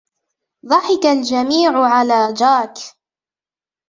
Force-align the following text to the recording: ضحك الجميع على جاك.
ضحك 0.65 1.05
الجميع 1.05 1.77
على 1.79 2.33
جاك. 2.33 2.75